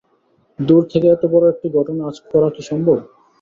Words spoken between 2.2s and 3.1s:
করা কি সম্ভব?